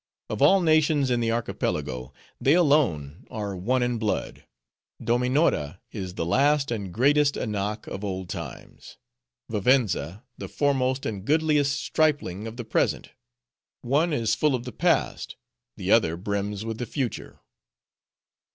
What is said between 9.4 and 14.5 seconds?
Vivenza, the foremost and goodliest stripling of the Present. One is